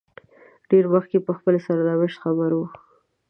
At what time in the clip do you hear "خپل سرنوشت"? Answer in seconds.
1.37-2.17